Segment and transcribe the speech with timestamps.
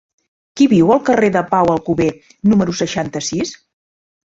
[0.61, 2.09] Qui viu al carrer de Pau Alcover
[2.55, 3.57] número seixanta-sis?